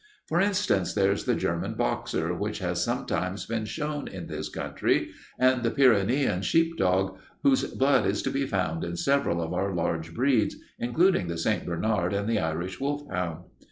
For 0.27 0.41
instance, 0.41 0.95
there's 0.95 1.25
the 1.25 1.35
German 1.35 1.75
boxer 1.75 2.33
which 2.33 2.57
has 2.57 2.83
sometimes 2.83 3.45
been 3.45 3.65
shown 3.65 4.07
in 4.07 4.25
this 4.25 4.49
country, 4.49 5.11
and 5.37 5.61
the 5.61 5.69
Pyrenean 5.69 6.41
sheepdog 6.41 7.19
whose 7.43 7.65
blood 7.65 8.07
is 8.07 8.23
to 8.23 8.31
be 8.31 8.47
found 8.47 8.83
in 8.83 8.95
several 8.97 9.39
of 9.43 9.53
our 9.53 9.75
large 9.75 10.15
breeds, 10.15 10.55
including 10.79 11.27
the 11.27 11.37
St. 11.37 11.67
Bernard 11.67 12.13
and 12.13 12.27
the 12.27 12.39
Irish 12.39 12.79
wolfhound. 12.79 13.43